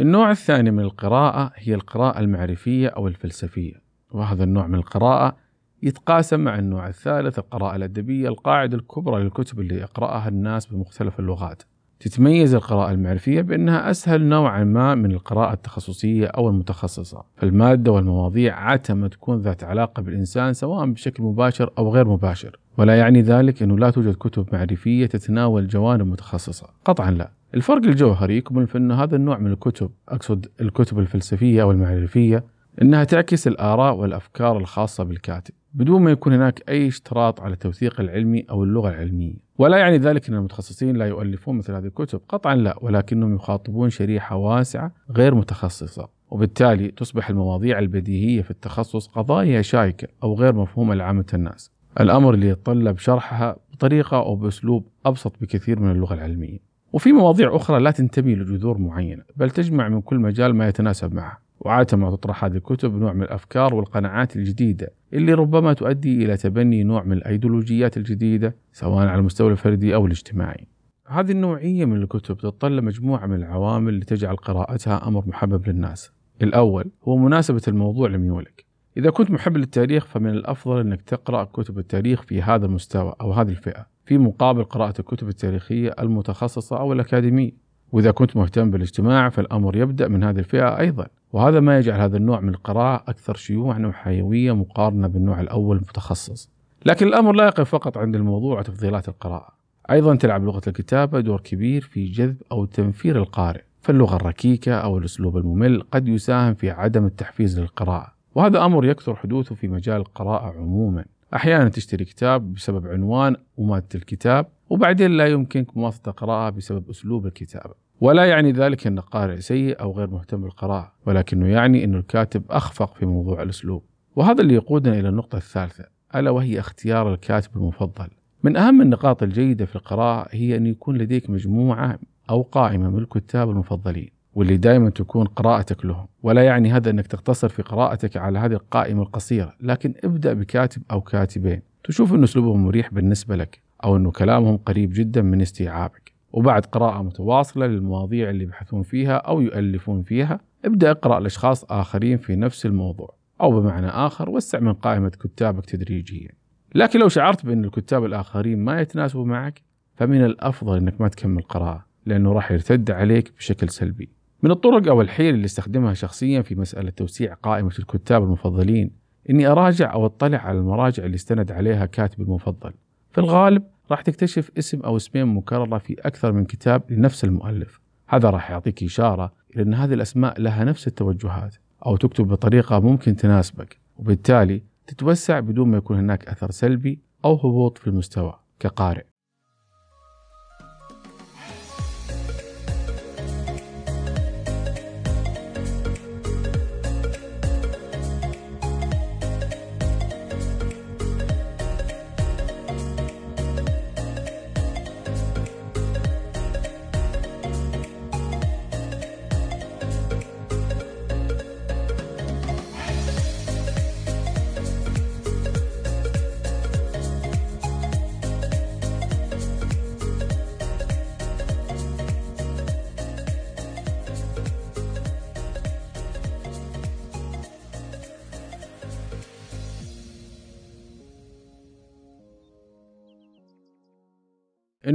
النوع 0.06 0.30
الثاني 0.30 0.70
من 0.70 0.80
القراءة 0.82 1.52
هي 1.54 1.74
القراءة 1.74 2.20
المعرفية 2.20 2.88
أو 2.88 3.08
الفلسفية 3.08 3.82
وهذا 4.10 4.44
النوع 4.44 4.66
من 4.66 4.74
القراءة 4.74 5.36
يتقاسم 5.82 6.40
مع 6.40 6.58
النوع 6.58 6.88
الثالث 6.88 7.38
القراءة 7.38 7.76
الأدبية 7.76 8.28
القاعدة 8.28 8.76
الكبرى 8.76 9.24
للكتب 9.24 9.60
اللي 9.60 9.74
يقرأها 9.74 10.28
الناس 10.28 10.66
بمختلف 10.66 11.20
اللغات. 11.20 11.62
تتميز 12.00 12.54
القراءة 12.54 12.90
المعرفية 12.90 13.40
بأنها 13.40 13.90
أسهل 13.90 14.22
نوعا 14.22 14.64
ما 14.64 14.94
من 14.94 15.12
القراءة 15.12 15.52
التخصصية 15.52 16.26
أو 16.26 16.48
المتخصصة. 16.48 17.24
فالمادة 17.36 17.92
والمواضيع 17.92 18.54
عادة 18.54 19.08
تكون 19.08 19.40
ذات 19.40 19.64
علاقة 19.64 20.02
بالإنسان 20.02 20.52
سواء 20.52 20.86
بشكل 20.86 21.22
مباشر 21.22 21.70
أو 21.78 21.94
غير 21.94 22.08
مباشر. 22.08 22.58
ولا 22.78 22.98
يعني 22.98 23.22
ذلك 23.22 23.62
أنه 23.62 23.78
لا 23.78 23.90
توجد 23.90 24.14
كتب 24.14 24.46
معرفية 24.52 25.06
تتناول 25.06 25.68
جوانب 25.68 26.06
متخصصة. 26.06 26.66
قطعا 26.84 27.10
لا. 27.10 27.30
الفرق 27.54 27.84
الجوهري 27.84 28.36
يكمن 28.36 28.66
في 28.66 28.78
أن 28.78 28.92
هذا 28.92 29.16
النوع 29.16 29.38
من 29.38 29.52
الكتب 29.52 29.90
أقصد 30.08 30.46
الكتب 30.60 30.98
الفلسفية 30.98 31.62
أو 31.62 31.70
المعرفية 31.70 32.44
أنها 32.82 33.04
تعكس 33.04 33.46
الآراء 33.46 33.94
والأفكار 33.94 34.58
الخاصة 34.58 35.04
بالكاتب. 35.04 35.54
بدون 35.76 36.02
ما 36.02 36.10
يكون 36.10 36.32
هناك 36.32 36.62
أي 36.68 36.88
اشتراط 36.88 37.40
على 37.40 37.52
التوثيق 37.52 38.00
العلمي 38.00 38.44
أو 38.50 38.64
اللغة 38.64 38.88
العلمية. 38.88 39.34
ولا 39.58 39.78
يعني 39.78 39.98
ذلك 39.98 40.28
أن 40.28 40.34
المتخصصين 40.34 40.96
لا 40.96 41.06
يؤلفون 41.06 41.56
مثل 41.56 41.72
هذه 41.72 41.84
الكتب. 41.84 42.20
قطعا 42.28 42.54
لا 42.54 42.78
ولكنهم 42.80 43.34
يخاطبون 43.34 43.90
شريحة 43.90 44.36
واسعة 44.36 44.92
غير 45.10 45.34
متخصصة. 45.34 46.08
وبالتالي 46.30 46.88
تصبح 46.88 47.30
المواضيع 47.30 47.78
البديهية 47.78 48.42
في 48.42 48.50
التخصص 48.50 49.06
قضايا 49.06 49.62
شائكة 49.62 50.08
أو 50.22 50.34
غير 50.34 50.54
مفهومة 50.54 50.94
لعامة 50.94 51.26
الناس. 51.34 51.70
الأمر 52.00 52.34
اللي 52.34 52.48
يتطلب 52.48 52.98
شرحها 52.98 53.56
بطريقة 53.72 54.16
أو 54.16 54.36
بأسلوب 54.36 54.86
أبسط 55.06 55.32
بكثير 55.40 55.80
من 55.80 55.90
اللغة 55.90 56.14
العلمية. 56.14 56.58
وفي 56.92 57.12
مواضيع 57.12 57.56
أخرى 57.56 57.80
لا 57.80 57.90
تنتمي 57.90 58.34
لجذور 58.34 58.78
معينة 58.78 59.22
بل 59.36 59.50
تجمع 59.50 59.88
من 59.88 60.00
كل 60.00 60.16
مجال 60.16 60.54
ما 60.54 60.68
يتناسب 60.68 61.14
معه 61.14 61.45
وعادة 61.60 61.96
ما 61.96 62.10
تطرح 62.10 62.44
هذه 62.44 62.56
الكتب 62.56 62.94
نوع 62.94 63.12
من 63.12 63.22
الأفكار 63.22 63.74
والقناعات 63.74 64.36
الجديدة 64.36 64.92
اللي 65.12 65.34
ربما 65.34 65.72
تؤدي 65.72 66.24
إلى 66.24 66.36
تبني 66.36 66.84
نوع 66.84 67.02
من 67.02 67.12
الأيديولوجيات 67.12 67.96
الجديدة 67.96 68.56
سواء 68.72 69.06
على 69.06 69.18
المستوى 69.18 69.52
الفردي 69.52 69.94
أو 69.94 70.06
الاجتماعي. 70.06 70.66
هذه 71.06 71.30
النوعية 71.30 71.84
من 71.84 72.02
الكتب 72.02 72.36
تتطلب 72.36 72.84
مجموعة 72.84 73.26
من 73.26 73.34
العوامل 73.34 73.98
لتجعل 73.98 74.36
قراءتها 74.36 75.08
أمر 75.08 75.28
محبب 75.28 75.68
للناس. 75.68 76.12
الأول 76.42 76.90
هو 77.04 77.16
مناسبة 77.16 77.62
الموضوع 77.68 78.08
لميولك 78.08 78.64
إذا 78.96 79.10
كنت 79.10 79.30
محب 79.30 79.56
للتاريخ 79.56 80.06
فمن 80.06 80.30
الأفضل 80.30 80.80
أنك 80.80 81.02
تقرأ 81.02 81.44
كتب 81.44 81.78
التاريخ 81.78 82.22
في 82.22 82.42
هذا 82.42 82.66
المستوى 82.66 83.14
أو 83.20 83.32
هذه 83.32 83.48
الفئة 83.48 83.86
في 84.04 84.18
مقابل 84.18 84.64
قراءة 84.64 85.00
الكتب 85.00 85.28
التاريخية 85.28 85.94
المتخصصة 85.98 86.78
أو 86.80 86.92
الأكاديمية. 86.92 87.65
وإذا 87.92 88.10
كنت 88.10 88.36
مهتم 88.36 88.70
بالاجتماع 88.70 89.28
فالأمر 89.28 89.76
يبدأ 89.76 90.08
من 90.08 90.24
هذه 90.24 90.38
الفئة 90.38 90.78
أيضا. 90.78 91.06
وهذا 91.32 91.60
ما 91.60 91.78
يجعل 91.78 92.00
هذا 92.00 92.16
النوع 92.16 92.40
من 92.40 92.48
القراءة 92.48 93.10
أكثر 93.10 93.34
شيوعا 93.34 93.86
وحيوية 93.86 94.54
مقارنة 94.54 95.08
بالنوع 95.08 95.40
الأول 95.40 95.76
المتخصص. 95.76 96.50
لكن 96.86 97.06
الأمر 97.06 97.32
لا 97.32 97.44
يقف 97.44 97.70
فقط 97.70 97.98
عند 97.98 98.16
الموضوع 98.16 98.58
وتفضيلات 98.58 99.08
القراءة. 99.08 99.48
أيضا 99.90 100.16
تلعب 100.16 100.44
لغة 100.44 100.62
الكتابة 100.66 101.20
دور 101.20 101.40
كبير 101.40 101.82
في 101.82 102.04
جذب 102.04 102.36
أو 102.52 102.64
تنفير 102.64 103.16
القارئ. 103.16 103.62
فاللغة 103.80 104.16
الركيكة 104.16 104.74
أو 104.74 104.98
الأسلوب 104.98 105.36
الممل 105.36 105.82
قد 105.92 106.08
يساهم 106.08 106.54
في 106.54 106.70
عدم 106.70 107.06
التحفيز 107.06 107.60
للقراءة. 107.60 108.12
وهذا 108.34 108.64
أمر 108.64 108.84
يكثر 108.84 109.16
حدوثه 109.16 109.54
في 109.54 109.68
مجال 109.68 109.96
القراءة 109.96 110.54
عموما. 110.58 111.04
أحيانا 111.34 111.68
تشتري 111.68 112.04
كتاب 112.04 112.54
بسبب 112.54 112.86
عنوان 112.86 113.36
ومادة 113.56 113.88
الكتاب 113.94 114.46
وبعدين 114.70 115.10
لا 115.10 115.26
يمكنك 115.26 115.76
مواصلة 115.76 116.12
قراءة 116.12 116.50
بسبب 116.50 116.90
أسلوب 116.90 117.26
الكتابة. 117.26 117.74
ولا 118.00 118.24
يعني 118.24 118.52
ذلك 118.52 118.86
أن 118.86 118.98
القارئ 118.98 119.40
سيء 119.40 119.80
أو 119.80 119.92
غير 119.92 120.10
مهتم 120.10 120.42
بالقراءة 120.42 120.92
ولكنه 121.06 121.48
يعني 121.48 121.84
أن 121.84 121.94
الكاتب 121.94 122.42
أخفق 122.50 122.94
في 122.94 123.06
موضوع 123.06 123.42
الأسلوب. 123.42 123.82
وهذا 124.16 124.42
اللي 124.42 124.54
يقودنا 124.54 124.98
إلى 124.98 125.08
النقطة 125.08 125.36
الثالثة 125.36 125.84
ألا 126.14 126.30
وهي 126.30 126.60
اختيار 126.60 127.14
الكاتب 127.14 127.56
المفضل. 127.56 128.08
من 128.42 128.56
أهم 128.56 128.82
النقاط 128.82 129.22
الجيدة 129.22 129.64
في 129.64 129.76
القراءة 129.76 130.28
هي 130.30 130.56
أن 130.56 130.66
يكون 130.66 130.98
لديك 130.98 131.30
مجموعة 131.30 131.98
أو 132.30 132.42
قائمة 132.42 132.90
من 132.90 132.98
الكتاب 132.98 133.50
المفضلين 133.50 134.10
واللي 134.34 134.56
دائما 134.56 134.90
تكون 134.90 135.26
قراءتك 135.26 135.84
لهم. 135.84 136.06
ولا 136.22 136.42
يعني 136.42 136.72
هذا 136.72 136.90
أنك 136.90 137.06
تقتصر 137.06 137.48
في 137.48 137.62
قراءتك 137.62 138.16
على 138.16 138.38
هذه 138.38 138.52
القائمة 138.52 139.02
القصيرة 139.02 139.54
لكن 139.60 139.94
ابدأ 140.04 140.32
بكاتب 140.32 140.82
أو 140.90 141.00
كاتبين. 141.00 141.62
تشوف 141.84 142.14
أن 142.14 142.22
أسلوبهم 142.22 142.64
مريح 142.64 142.94
بالنسبة 142.94 143.36
لك. 143.36 143.65
أو 143.84 143.96
أنه 143.96 144.10
كلامهم 144.10 144.56
قريب 144.56 144.90
جدا 144.92 145.22
من 145.22 145.40
استيعابك. 145.40 146.12
وبعد 146.32 146.66
قراءة 146.66 147.02
متواصلة 147.02 147.66
للمواضيع 147.66 148.30
اللي 148.30 148.44
يبحثون 148.44 148.82
فيها 148.82 149.16
أو 149.16 149.40
يؤلفون 149.40 150.02
فيها 150.02 150.40
ابدأ 150.64 150.90
اقرأ 150.90 151.20
لأشخاص 151.20 151.64
آخرين 151.64 152.18
في 152.18 152.36
نفس 152.36 152.66
الموضوع 152.66 153.14
أو 153.40 153.60
بمعنى 153.60 153.86
آخر 153.86 154.30
وسع 154.30 154.60
من 154.60 154.72
قائمة 154.72 155.08
كتابك 155.08 155.66
تدريجيا. 155.66 156.30
لكن 156.74 156.98
لو 156.98 157.08
شعرت 157.08 157.46
بأن 157.46 157.64
الكتاب 157.64 158.04
الآخرين 158.04 158.58
ما 158.58 158.80
يتناسبوا 158.80 159.24
معك 159.24 159.62
فمن 159.94 160.24
الأفضل 160.24 160.76
أنك 160.76 161.00
ما 161.00 161.08
تكمل 161.08 161.42
قراءة 161.42 161.86
لأنه 162.06 162.32
راح 162.32 162.52
يرتد 162.52 162.90
عليك 162.90 163.32
بشكل 163.38 163.68
سلبي. 163.68 164.08
من 164.42 164.50
الطرق 164.50 164.88
أو 164.88 165.00
الحيل 165.00 165.34
اللي 165.34 165.44
استخدمها 165.44 165.94
شخصيا 165.94 166.42
في 166.42 166.54
مسألة 166.54 166.90
توسيع 166.90 167.34
قائمة 167.34 167.72
الكتاب 167.78 168.22
المفضلين 168.22 168.90
إني 169.30 169.46
أراجع 169.46 169.92
أو 169.92 170.06
أطلع 170.06 170.38
على 170.38 170.58
المراجع 170.58 171.04
اللي 171.04 171.14
استند 171.14 171.52
عليها 171.52 171.86
كاتب 171.86 172.20
المفضل. 172.20 172.72
في 173.16 173.22
الغالب 173.22 173.62
راح 173.90 174.00
تكتشف 174.00 174.50
اسم 174.58 174.80
أو 174.80 174.96
اسمين 174.96 175.26
مكررة 175.26 175.78
في 175.78 175.96
أكثر 176.00 176.32
من 176.32 176.44
كتاب 176.44 176.82
لنفس 176.90 177.24
المؤلف. 177.24 177.80
هذا 178.08 178.30
راح 178.30 178.50
يعطيك 178.50 178.82
إشارة 178.82 179.32
إلى 179.54 179.62
أن 179.62 179.74
هذه 179.74 179.94
الأسماء 179.94 180.40
لها 180.40 180.64
نفس 180.64 180.86
التوجهات 180.86 181.54
أو 181.86 181.96
تكتب 181.96 182.28
بطريقة 182.28 182.80
ممكن 182.80 183.16
تناسبك 183.16 183.80
وبالتالي 183.96 184.62
تتوسع 184.86 185.40
بدون 185.40 185.68
ما 185.68 185.76
يكون 185.76 185.98
هناك 185.98 186.28
أثر 186.28 186.50
سلبي 186.50 186.98
أو 187.24 187.34
هبوط 187.34 187.78
في 187.78 187.86
المستوى 187.86 188.34
كقارئ. 188.60 189.04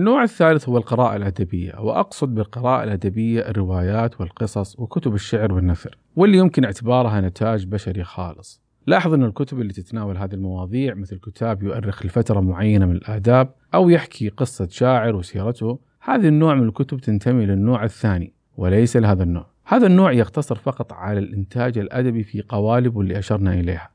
النوع 0.01 0.23
الثالث 0.23 0.69
هو 0.69 0.77
القراءة 0.77 1.15
الأدبية 1.15 1.79
وأقصد 1.79 2.35
بالقراءة 2.35 2.83
الأدبية 2.83 3.41
الروايات 3.41 4.21
والقصص 4.21 4.79
وكتب 4.79 5.13
الشعر 5.13 5.53
والنثر 5.53 5.97
واللي 6.15 6.37
يمكن 6.37 6.63
اعتبارها 6.63 7.21
نتاج 7.21 7.65
بشري 7.65 8.03
خالص. 8.03 8.61
لاحظ 8.87 9.13
أن 9.13 9.23
الكتب 9.23 9.61
اللي 9.61 9.73
تتناول 9.73 10.17
هذه 10.17 10.33
المواضيع 10.33 10.93
مثل 10.93 11.19
كتاب 11.19 11.63
يؤرخ 11.63 12.05
لفترة 12.05 12.39
معينة 12.39 12.85
من 12.85 12.95
الآداب 12.95 13.53
أو 13.73 13.89
يحكي 13.89 14.29
قصة 14.29 14.67
شاعر 14.71 15.15
وسيرته 15.15 15.79
هذه 16.01 16.27
النوع 16.27 16.55
من 16.55 16.67
الكتب 16.67 16.97
تنتمي 16.97 17.45
للنوع 17.45 17.83
الثاني 17.83 18.33
وليس 18.57 18.97
لهذا 18.97 19.23
النوع. 19.23 19.45
هذا 19.65 19.87
النوع 19.87 20.11
يقتصر 20.11 20.55
فقط 20.55 20.93
على 20.93 21.19
الإنتاج 21.19 21.77
الأدبي 21.77 22.23
في 22.23 22.41
قوالب 22.41 22.99
اللي 22.99 23.19
أشرنا 23.19 23.53
إليها. 23.53 23.89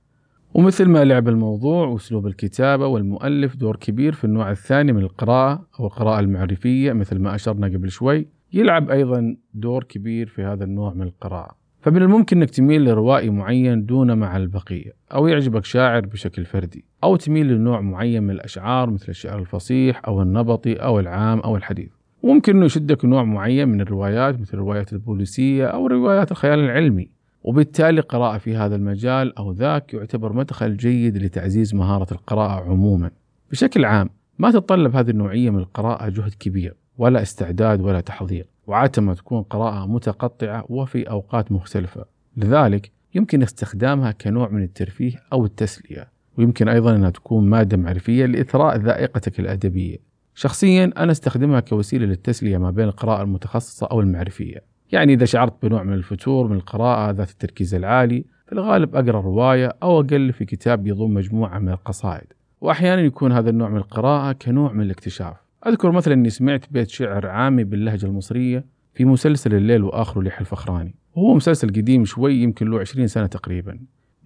ومثل 0.57 0.89
ما 0.89 1.05
لعب 1.05 1.29
الموضوع 1.29 1.87
واسلوب 1.87 2.27
الكتابة 2.27 2.87
والمؤلف 2.87 3.57
دور 3.57 3.77
كبير 3.77 4.13
في 4.13 4.25
النوع 4.25 4.51
الثاني 4.51 4.93
من 4.93 5.03
القراءة 5.03 5.67
أو 5.81 5.87
القراءة 5.87 6.21
المعرفية 6.21 6.93
مثل 6.93 7.19
ما 7.19 7.35
أشرنا 7.35 7.67
قبل 7.67 7.91
شوي. 7.91 8.29
يلعب 8.53 8.91
أيضا 8.91 9.37
دور 9.55 9.85
كبير 9.85 10.27
في 10.27 10.43
هذا 10.43 10.65
النوع 10.65 10.95
من 10.95 11.03
القراءة. 11.03 11.57
فمن 11.81 12.03
الممكن 12.03 12.37
أنك 12.37 12.51
تميل 12.51 12.85
لروائي 12.85 13.31
معين 13.31 13.87
دون 13.87 14.19
مع 14.19 14.37
البقية 14.37 14.93
أو 15.15 15.27
يعجبك 15.27 15.65
شاعر 15.65 16.07
بشكل 16.07 16.45
فردي 16.45 16.85
أو 17.05 17.17
تميل 17.17 17.49
لنوع 17.49 17.81
معين 17.81 18.23
من 18.23 18.31
الأشعار 18.31 18.91
مثل 18.91 19.07
الشعر 19.09 19.39
الفصيح 19.39 20.03
أو 20.09 20.23
النبطي 20.23 20.75
أو 20.75 21.01
العام 21.01 21.41
أو 21.41 21.57
الحديث. 21.57 21.91
ممكن 22.23 22.57
أنه 22.57 22.65
يشدك 22.65 23.05
نوع 23.05 23.25
معين 23.25 23.69
من 23.69 23.81
الروايات 23.81 24.41
مثل 24.41 24.55
الروايات 24.55 24.93
البوليسية 24.93 25.67
أو 25.67 25.87
روايات 25.87 26.31
الخيال 26.31 26.59
العلمي. 26.59 27.16
وبالتالي 27.47 28.01
قراءة 28.01 28.39
في 28.39 28.57
هذا 28.57 28.77
المجال 28.77 29.39
أو 29.39 29.53
ذاك 29.53 29.95
يعتبر 29.95 30.33
مدخل 30.33 30.77
جيد 30.77 31.17
لتعزيز 31.17 31.75
مهارة 31.75 32.13
القراءة 32.13 32.71
عموما. 32.71 33.11
بشكل 33.51 33.85
عام 33.85 34.11
ما 34.39 34.51
تتطلب 34.51 34.97
هذه 34.97 35.11
النوعية 35.11 35.51
من 35.51 35.59
القراءة 35.59 36.09
جهد 36.09 36.35
كبير 36.41 36.77
ولا 36.99 37.23
استعداد 37.23 37.81
ولا 37.81 38.01
تحضير 38.01 38.47
وعادة 38.67 39.03
ما 39.03 39.15
تكون 39.15 39.43
قراءة 39.43 39.87
متقطعة 39.87 40.65
وفي 40.69 41.11
أوقات 41.11 41.53
مختلفة. 41.53 42.05
لذلك 42.37 42.91
يمكن 43.15 43.43
استخدامها 43.43 44.13
كنوع 44.13 44.49
من 44.49 44.63
الترفيه 44.63 45.23
أو 45.33 45.45
التسلية 45.45 46.09
ويمكن 46.39 46.69
أيضا 46.69 46.97
أنها 46.97 47.11
تكون 47.11 47.49
مادة 47.49 47.77
معرفية 47.77 48.27
لإثراء 48.27 48.77
ذائقتك 48.77 49.41
الأدبية. 49.41 49.97
شخصيا 50.35 50.93
أنا 50.97 51.13
أستخدمها 51.13 51.61
كوسيلة 51.61 52.07
للتسلية 52.07 52.59
ما 52.59 52.71
بين 52.71 52.89
القراءة 52.89 53.23
المتخصصة 53.23 53.87
أو 53.87 54.01
المعرفية. 54.01 54.76
يعني 54.93 55.13
إذا 55.13 55.25
شعرت 55.25 55.55
بنوع 55.63 55.83
من 55.83 55.93
الفتور 55.93 56.49
من 56.49 56.57
القراءة 56.57 57.11
ذات 57.11 57.31
التركيز 57.31 57.75
العالي 57.75 58.25
في 58.47 58.53
الغالب 58.53 58.97
أقرأ 58.97 59.21
رواية 59.21 59.77
أو 59.83 60.01
أقل 60.01 60.33
في 60.33 60.45
كتاب 60.45 60.87
يضم 60.87 61.15
مجموعة 61.15 61.59
من 61.59 61.69
القصائد. 61.69 62.27
وأحيانا 62.61 63.03
يكون 63.03 63.33
هذا 63.33 63.51
النوع 63.51 63.69
من 63.69 63.77
القراءة 63.77 64.33
كنوع 64.33 64.73
من 64.73 64.81
الاكتشاف. 64.81 65.37
أذكر 65.67 65.91
مثلا 65.91 66.15
أني 66.15 66.31
سمعت 66.31 66.65
بيت 66.71 66.89
شعر 66.89 67.27
عامي 67.27 67.65
باللهجة 67.65 68.07
المصرية 68.07 68.65
في 68.95 69.05
مسلسل 69.05 69.55
الليل 69.55 69.83
وآخره 69.83 70.23
لحي 70.23 70.41
الفخراني. 70.41 70.95
وهو 71.15 71.35
مسلسل 71.35 71.69
قديم 71.69 72.05
شوي 72.05 72.35
يمكن 72.35 72.71
له 72.71 72.81
20 72.81 73.07
سنة 73.07 73.27
تقريبا. 73.27 73.79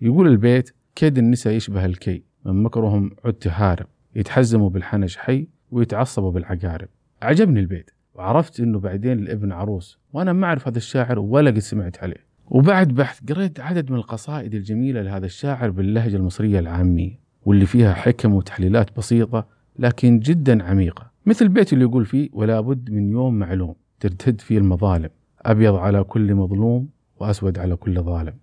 يقول 0.03 0.27
البيت 0.27 0.75
كيد 0.95 1.19
النساء 1.19 1.53
يشبه 1.53 1.85
الكي 1.85 2.23
من 2.45 2.63
مكرهم 2.63 3.11
عدت 3.25 3.49
هارب 3.49 3.87
يتحزموا 4.17 4.71
بالحنش 4.71 5.17
حي 5.17 5.49
ويتعصبوا 5.71 6.31
بالعقارب. 6.31 6.89
عجبني 7.23 7.61
البيت. 7.61 7.91
وعرفت 8.21 8.61
إنه 8.61 8.81
بعدين 8.81 9.19
الابن 9.19 9.53
عروس 9.53 9.99
وأنا 10.13 10.33
ما 10.33 10.47
أعرف 10.47 10.69
هذا 10.69 10.79
الشاعر 10.79 11.19
ولا 11.19 11.51
قد 11.51 11.59
سمعت 11.59 12.03
عليه. 12.03 12.27
وبعد 12.47 12.89
بحث 12.89 13.21
قريت 13.29 13.61
عدد 13.61 13.91
من 13.91 13.97
القصائد 13.97 14.55
الجميلة 14.55 15.03
لهذا 15.03 15.27
الشاعر 15.27 15.71
باللهجة 15.71 16.17
المصرية 16.17 16.59
العامية 16.59 17.21
واللي 17.43 17.67
فيها 17.67 17.93
حكم 17.93 18.35
وتحليلات 18.35 18.97
بسيطة 18.97 19.47
لكن 19.79 20.19
جدا 20.19 20.65
عميقة. 20.65 21.11
مثل 21.27 21.49
بيت 21.49 21.73
اللي 21.73 21.85
يقول 21.85 22.05
فيه 22.07 22.29
ولا 22.33 22.61
بد 22.61 22.91
من 22.91 23.11
يوم 23.11 23.39
معلوم 23.39 23.75
ترتد 24.01 24.41
فيه 24.41 24.59
المظالم 24.59 25.11
أبيض 25.41 25.75
على 25.75 26.05
كل 26.05 26.35
مظلوم 26.35 26.89
وأسود 27.21 27.59
على 27.59 27.77
كل 27.77 28.03
ظالم. 28.03 28.35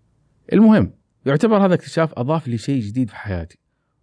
المهم 0.54 0.92
يعتبر 1.26 1.66
هذا 1.66 1.74
اكتشاف 1.74 2.14
أضاف 2.20 2.48
لي 2.48 2.58
شيء 2.58 2.82
جديد 2.82 3.10
في 3.10 3.16
حياتي 3.16 3.58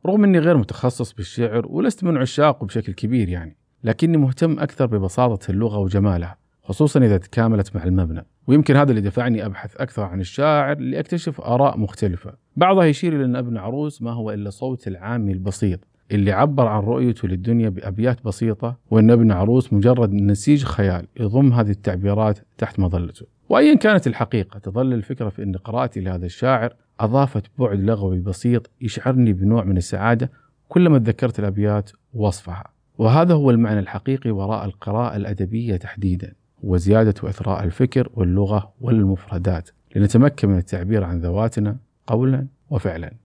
رغم 0.06 0.24
أني 0.24 0.38
غير 0.38 0.56
متخصص 0.56 1.12
بالشعر 1.12 1.66
ولست 1.66 2.04
من 2.04 2.16
عشاقه 2.16 2.66
بشكل 2.66 2.92
كبير 2.92 3.28
يعني. 3.28 3.56
لكني 3.84 4.16
مهتم 4.16 4.58
أكثر 4.58 4.86
ببساطة 4.86 5.50
اللغة 5.50 5.78
وجمالها 5.78 6.36
خصوصا 6.62 7.00
إذا 7.00 7.16
تكاملت 7.18 7.76
مع 7.76 7.84
المبنى. 7.84 8.26
ويمكن 8.46 8.76
هذا 8.76 8.90
اللي 8.90 9.00
دفعني 9.00 9.46
أبحث 9.46 9.76
أكثر 9.76 10.02
عن 10.02 10.20
الشاعر 10.20 10.78
لأكتشف 10.78 11.40
آراء 11.40 11.78
مختلفة. 11.78 12.32
بعضها 12.56 12.84
يشير 12.84 13.16
إلى 13.16 13.24
أن 13.24 13.36
ابن 13.36 13.56
عروس 13.56 14.02
ما 14.02 14.12
هو 14.12 14.30
إلا 14.30 14.50
صوت 14.50 14.88
العامي 14.88 15.32
البسيط 15.32 15.80
اللي 16.12 16.32
عبر 16.32 16.66
عن 16.66 16.82
رؤيته 16.82 17.28
للدنيا 17.28 17.68
بأبيات 17.68 18.24
بسيطة 18.24 18.76
وأن 18.90 19.10
ابن 19.10 19.32
عروس 19.32 19.72
مجرد 19.72 20.12
نسيج 20.12 20.64
خيال 20.64 21.06
يضم 21.20 21.52
هذه 21.52 21.70
التعبيرات 21.70 22.38
تحت 22.58 22.80
مظلته. 22.80 23.26
وأيا 23.48 23.74
كانت 23.74 24.06
الحقيقة 24.06 24.58
تظل 24.58 24.92
الفكرة 24.92 25.28
في 25.28 25.42
أن 25.42 25.56
قراءتي 25.56 26.00
لهذا 26.00 26.26
الشاعر 26.26 26.74
أضافت 27.00 27.46
بعد 27.58 27.80
لغوي 27.80 28.20
بسيط 28.20 28.70
يشعرني 28.80 29.32
بنوع 29.32 29.64
من 29.64 29.76
السعادة 29.76 30.30
كلما 30.68 30.98
تذكرت 30.98 31.38
الأبيات 31.38 31.90
ووصفها 32.14 32.73
وهذا 32.98 33.34
هو 33.34 33.50
المعنى 33.50 33.78
الحقيقي 33.78 34.30
وراء 34.30 34.64
القراءة 34.64 35.16
الأدبية 35.16 35.76
تحديدا 35.76 36.34
وزيادة 36.62 37.14
وإثراء 37.22 37.64
الفكر 37.64 38.08
واللغة 38.14 38.72
والمفردات. 38.80 39.70
لنتمكن 39.96 40.48
من 40.48 40.58
التعبير 40.58 41.04
عن 41.04 41.18
ذواتنا 41.18 41.76
قولا 42.06 42.46
وفعلا. 42.70 43.23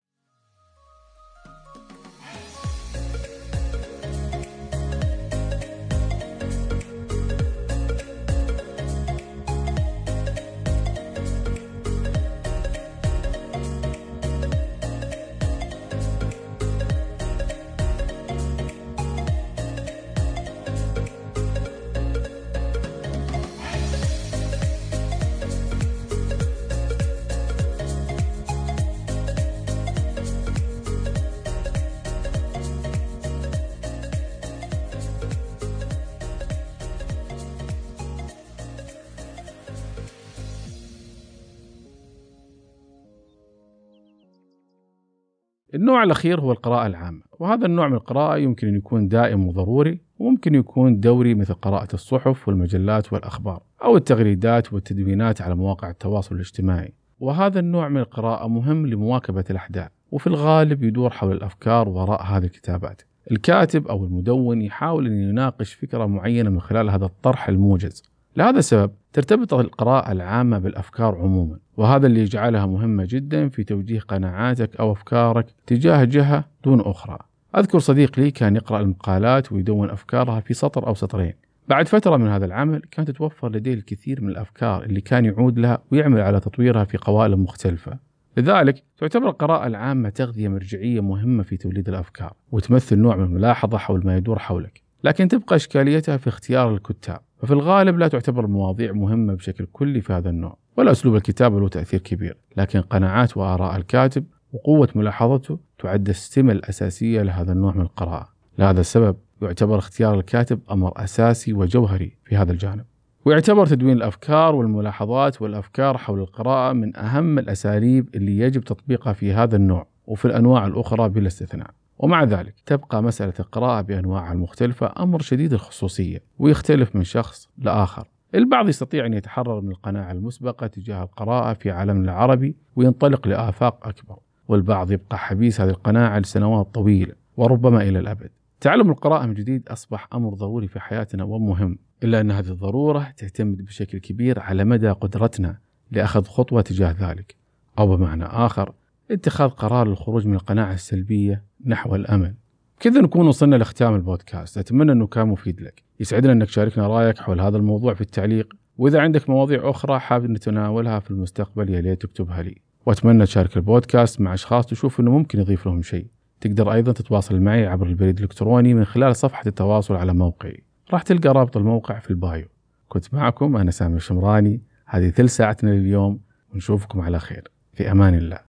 النوع 45.77 46.03
الأخير 46.03 46.41
هو 46.41 46.51
القراءة 46.51 46.87
العامة 46.87 47.21
وهذا 47.39 47.65
النوع 47.65 47.87
من 47.87 47.93
القراءة 47.93 48.37
يمكن 48.37 48.67
أن 48.67 48.75
يكون 48.75 49.07
دائم 49.07 49.47
وضروري 49.47 49.99
وممكن 50.19 50.55
يكون 50.55 50.99
دوري 50.99 51.35
مثل 51.35 51.53
قراءة 51.53 51.87
الصحف 51.93 52.47
والمجلات 52.47 53.13
والأخبار 53.13 53.61
أو 53.83 53.97
التغريدات 53.97 54.73
والتدوينات 54.73 55.41
على 55.41 55.55
مواقع 55.55 55.89
التواصل 55.89 56.35
الاجتماعي. 56.35 56.93
وهذا 57.19 57.59
النوع 57.59 57.89
من 57.89 57.97
القراءة 57.97 58.47
مهم 58.47 58.87
لمواكبة 58.87 59.43
الأحداث 59.49 59.89
وفي 60.11 60.27
الغالب 60.27 60.83
يدور 60.83 61.09
حول 61.09 61.31
الأفكار 61.31 61.89
وراء 61.89 62.23
هذه 62.23 62.45
الكتابات. 62.45 63.01
الكاتب 63.31 63.87
أو 63.87 64.05
المدون 64.05 64.61
يحاول 64.61 65.07
أن 65.07 65.29
يناقش 65.29 65.73
فكرة 65.73 66.05
معينة 66.05 66.49
من 66.49 66.61
خلال 66.61 66.89
هذا 66.89 67.05
الطرح 67.05 67.49
الموجز. 67.49 68.03
لهذا 68.37 68.59
السبب 68.59 68.91
ترتبط 69.13 69.53
القراءة 69.53 70.11
العامة 70.11 70.59
بالأفكار 70.59 71.15
عموما 71.15 71.59
وهذا 71.77 72.07
اللي 72.07 72.19
يجعلها 72.19 72.65
مهمة 72.65 73.07
جدا 73.09 73.49
في 73.49 73.63
توجيه 73.63 73.99
قناعاتك 73.99 74.75
أو 74.75 74.91
أفكارك 74.91 75.45
تجاه 75.67 76.03
جهة 76.03 76.45
دون 76.63 76.81
أخرى. 76.81 77.17
أذكر 77.57 77.79
صديق 77.79 78.19
لي 78.19 78.31
كان 78.31 78.55
يقرأ 78.55 78.79
المقالات 78.79 79.51
ويدون 79.51 79.89
أفكارها 79.89 80.39
في 80.39 80.53
سطر 80.53 80.87
أو 80.87 80.93
سطرين. 80.93 81.33
بعد 81.67 81.87
فترة 81.87 82.17
من 82.17 82.27
هذا 82.27 82.45
العمل 82.45 82.81
كانت 82.91 83.11
تتوفر 83.11 83.51
لديه 83.51 83.73
الكثير 83.73 84.21
من 84.21 84.29
الأفكار 84.29 84.83
اللي 84.83 85.01
كان 85.01 85.25
يعود 85.25 85.59
لها 85.59 85.79
ويعمل 85.91 86.21
على 86.21 86.39
تطويرها 86.39 86.83
في 86.83 86.97
قوالب 86.97 87.39
مختلفة. 87.39 87.97
لذلك 88.37 88.83
تعتبر 88.97 89.29
القراءة 89.29 89.67
العامة 89.67 90.09
تغذية 90.09 90.47
مرجعية 90.47 91.01
مهمة 91.01 91.43
في 91.43 91.57
توليد 91.57 91.89
الأفكار 91.89 92.33
وتمثل 92.51 92.99
نوع 92.99 93.15
من 93.15 93.23
الملاحظة 93.23 93.77
حول 93.77 94.05
ما 94.05 94.17
يدور 94.17 94.39
حولك. 94.39 94.86
لكن 95.03 95.27
تبقى 95.27 95.55
إشكاليتها 95.55 96.17
في 96.17 96.27
اختيار 96.27 96.73
الكتاب 96.73 97.19
ففي 97.41 97.53
الغالب 97.53 97.97
لا 97.97 98.07
تعتبر 98.07 98.45
المواضيع 98.45 98.91
مهمة 98.91 99.33
بشكل 99.33 99.65
كلي 99.65 100.01
في 100.01 100.13
هذا 100.13 100.29
النوع 100.29 100.57
ولا 100.77 100.91
أسلوب 100.91 101.15
الكتابة 101.15 101.59
له 101.59 101.67
تأثير 101.67 101.99
كبير 101.99 102.37
لكن 102.57 102.81
قناعات 102.81 103.37
وآراء 103.37 103.75
الكاتب 103.75 104.25
وقوة 104.53 104.89
ملاحظته 104.95 105.59
تعد 105.79 106.09
السمة 106.09 106.51
الأساسية 106.51 107.21
لهذا 107.21 107.51
النوع 107.51 107.73
من 107.75 107.81
القراءة. 107.81 108.29
لهذا 108.59 108.81
السبب 108.81 109.15
يعتبر 109.41 109.77
اختيار 109.77 110.19
الكاتب 110.19 110.59
أمر 110.71 111.03
أساسي 111.03 111.53
وجوهري 111.53 112.17
في 112.25 112.37
هذا 112.37 112.51
الجانب. 112.51 112.85
ويعتبر 113.25 113.65
تدوين 113.65 113.97
الأفكار 113.97 114.55
والملاحظات 114.55 115.41
والأفكار 115.41 115.97
حول 115.97 116.19
القراءة 116.19 116.73
من 116.73 116.97
أهم 116.97 117.39
الأساليب 117.39 118.09
اللي 118.15 118.37
يجب 118.37 118.63
تطبيقها 118.63 119.13
في 119.13 119.33
هذا 119.33 119.55
النوع 119.55 119.87
وفي 120.07 120.25
الأنواع 120.25 120.67
الأخرى 120.67 121.09
بلا 121.09 121.27
استثناء. 121.27 121.71
ومع 121.99 122.23
ذلك 122.23 122.53
تبقى 122.65 123.03
مسألة 123.03 123.33
القراءة 123.39 123.81
بأنواعها 123.81 124.33
المختلفة 124.33 124.93
أمر 124.99 125.21
شديد 125.21 125.53
الخصوصية 125.53 126.23
ويختلف 126.39 126.95
من 126.95 127.03
شخص 127.03 127.49
لآخر. 127.57 128.07
البعض 128.35 128.69
يستطيع 128.69 129.05
أن 129.05 129.13
يتحرر 129.13 129.61
من 129.61 129.71
القناعة 129.71 130.11
المسبقة 130.11 130.67
تجاه 130.67 131.03
القراءة 131.03 131.53
في 131.53 131.71
عالمنا 131.71 132.03
العربي 132.11 132.55
وينطلق 132.75 133.27
لآفاق 133.27 133.87
أكبر 133.87 134.17
والبعض 134.47 134.91
يبقى 134.91 135.17
حبيس 135.17 135.61
هذه 135.61 135.69
القناعة 135.69 136.19
لسنوات 136.19 136.67
طويلة 136.73 137.13
وربما 137.37 137.81
إلى 137.81 137.99
الأبد. 137.99 138.29
تعلم 138.61 138.89
القراءة 138.89 139.25
من 139.25 139.33
جديد 139.33 139.67
أصبح 139.67 140.07
أمر 140.13 140.33
ضروري 140.33 140.67
في 140.67 140.79
حياتنا 140.79 141.23
ومهم 141.23 141.77
إلا 142.03 142.21
أن 142.21 142.31
هذه 142.31 142.49
الضرورة 142.49 143.13
تعتمد 143.17 143.61
بشكل 143.61 143.97
كبير 143.97 144.39
على 144.39 144.63
مدى 144.63 144.89
قدرتنا 144.89 145.57
لأخذ 145.91 146.23
خطوة 146.23 146.61
تجاه 146.61 146.95
ذلك 146.99 147.35
أو 147.79 147.95
بمعنى 147.95 148.25
آخر 148.25 148.73
اتخاذ 149.11 149.49
قرار 149.49 149.87
للخروج 149.87 150.27
من 150.27 150.33
القناعة 150.33 150.73
السلبية 150.73 151.43
نحو 151.67 151.95
الأمل. 151.95 152.35
كذا 152.79 153.01
نكون 153.01 153.27
وصلنا 153.27 153.55
لختام 153.55 153.95
البودكاست. 153.95 154.57
أتمنى 154.57 154.91
أنه 154.91 155.07
كان 155.07 155.27
مفيد 155.27 155.61
لك. 155.61 155.83
يسعدنا 155.99 156.31
أنك 156.31 156.47
تشاركنا 156.47 156.87
رأيك 156.87 157.17
حول 157.17 157.41
هذا 157.41 157.57
الموضوع 157.57 157.93
في 157.93 158.01
التعليق. 158.01 158.53
وإذا 158.77 159.01
عندك 159.01 159.29
مواضيع 159.29 159.69
أخرى 159.69 159.99
حاب 159.99 160.29
نتناولها 160.29 160.99
في 160.99 161.11
المستقبل 161.11 161.69
يا 161.69 161.81
ليت 161.81 162.01
تكتبها 162.01 162.41
لي. 162.41 162.57
وأتمنى 162.85 163.25
تشارك 163.25 163.57
البودكاست 163.57 164.21
مع 164.21 164.33
أشخاص 164.33 164.65
تشوف 164.65 164.99
أنه 164.99 165.11
ممكن 165.11 165.39
يضيف 165.39 165.65
لهم 165.65 165.81
شيء. 165.81 166.07
تقدر 166.41 166.73
أيضا 166.73 166.91
تتواصل 166.91 167.39
معي 167.39 167.67
عبر 167.67 167.87
البريد 167.87 168.17
الإلكتروني 168.17 168.73
من 168.73 168.85
خلال 168.85 169.15
صفحة 169.15 169.43
التواصل 169.47 169.95
على 169.95 170.13
موقعي. 170.13 170.63
راح 170.93 171.01
تلقى 171.01 171.29
رابط 171.29 171.57
الموقع 171.57 171.99
في 171.99 172.09
البايو. 172.09 172.45
كنت 172.87 173.13
معكم 173.13 173.57
أنا 173.57 173.71
سامي 173.71 173.95
الشمراني. 173.95 174.61
هذه 174.85 175.09
ثلث 175.09 175.35
ساعتنا 175.35 175.69
لليوم. 175.69 176.19
ونشوفكم 176.53 177.01
على 177.01 177.19
خير. 177.19 177.51
في 177.73 177.91
أمان 177.91 178.15
الله. 178.15 178.46